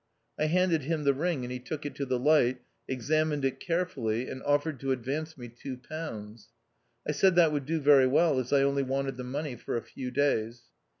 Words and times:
I 0.39 0.45
handed 0.47 0.81
him 0.81 1.03
the 1.03 1.13
ring, 1.13 1.45
and 1.45 1.51
he 1.51 1.59
took 1.59 1.85
it 1.85 1.93
to 1.97 2.07
the 2.07 2.17
light, 2.17 2.59
examined 2.87 3.45
it 3.45 3.59
carefully, 3.59 4.27
and 4.27 4.41
offered 4.41 4.79
to 4.79 4.91
advance 4.91 5.37
me 5.37 5.47
two 5.47 5.77
pounds. 5.77 6.49
I 7.07 7.11
said 7.11 7.35
that 7.35 7.51
would 7.51 7.67
do 7.67 7.79
very 7.79 8.07
well, 8.07 8.39
as 8.39 8.51
I 8.51 8.63
only 8.63 8.81
wanted 8.81 9.17
the 9.17 9.23
money 9.23 9.55
for 9.55 9.77
a 9.77 9.83
few 9.83 10.09
days. 10.09 10.63